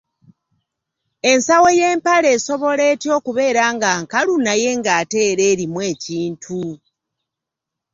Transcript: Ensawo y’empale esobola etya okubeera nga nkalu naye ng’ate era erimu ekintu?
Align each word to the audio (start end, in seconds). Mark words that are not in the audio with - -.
Ensawo 1.31 1.67
y’empale 1.79 2.27
esobola 2.37 2.83
etya 2.93 3.11
okubeera 3.19 3.63
nga 3.75 3.89
nkalu 4.01 4.33
naye 4.45 4.69
ng’ate 4.77 5.17
era 5.31 5.43
erimu 5.51 5.79
ekintu? 5.91 6.61